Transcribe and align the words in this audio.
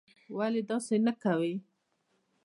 ولي 0.37 0.61
داسې 0.69 0.95
نه 1.05 1.13
کوې? 1.23 1.53